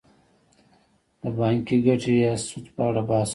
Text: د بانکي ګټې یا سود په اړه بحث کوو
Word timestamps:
د 1.21 1.23
بانکي 1.37 1.77
ګټې 1.85 2.13
یا 2.23 2.33
سود 2.47 2.65
په 2.75 2.81
اړه 2.89 3.01
بحث 3.09 3.27
کوو 3.27 3.27